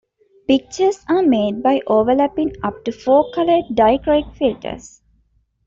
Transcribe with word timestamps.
Pictures 0.47 1.05
are 1.09 1.21
made 1.21 1.61
by 1.61 1.79
overlapping 1.85 2.55
up 2.63 2.83
to 2.85 2.91
four 2.91 3.29
colored 3.35 3.65
dichroic 3.71 4.35
filters. 4.35 4.99